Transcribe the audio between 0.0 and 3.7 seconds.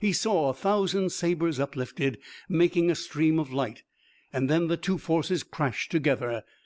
He saw a thousand sabers uplifted, making a stream of